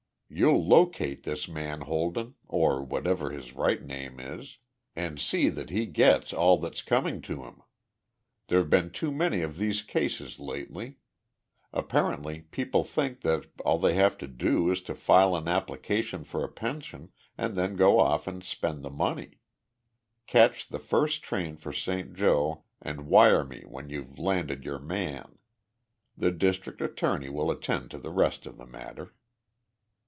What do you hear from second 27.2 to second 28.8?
will attend to the rest of the